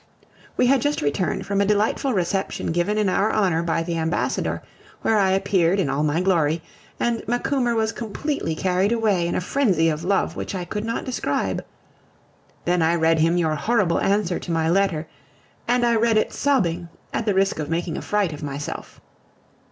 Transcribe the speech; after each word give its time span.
We 0.57 0.65
had 0.65 0.81
just 0.81 1.03
returned 1.03 1.45
from 1.45 1.61
a 1.61 1.65
delightful 1.67 2.11
reception 2.13 2.71
given 2.71 2.97
in 2.97 3.07
our 3.07 3.29
honor 3.29 3.61
by 3.61 3.83
the 3.83 3.99
ambassador, 3.99 4.63
where 5.03 5.19
I 5.19 5.29
appeared 5.29 5.79
in 5.79 5.91
all 5.91 6.01
my 6.01 6.21
glory, 6.21 6.63
and 6.99 7.21
Macumer 7.27 7.75
was 7.75 7.91
completely 7.91 8.55
carried 8.55 8.91
away 8.91 9.27
in 9.27 9.35
a 9.35 9.41
frenzy 9.41 9.89
of 9.89 10.03
love 10.03 10.35
which 10.35 10.55
I 10.55 10.65
could 10.65 10.85
not 10.85 11.05
describe. 11.05 11.63
Then 12.65 12.81
I 12.81 12.95
read 12.95 13.19
him 13.19 13.37
your 13.37 13.53
horrible 13.53 14.01
answer 14.01 14.39
to 14.39 14.51
my 14.51 14.67
letter, 14.71 15.07
and 15.67 15.85
I 15.85 15.93
read 15.95 16.17
it 16.17 16.33
sobbing, 16.33 16.89
at 17.13 17.27
the 17.27 17.35
risk 17.35 17.59
of 17.59 17.69
making 17.69 17.95
a 17.95 18.01
fright 18.01 18.33
of 18.33 18.41
myself. 18.41 18.99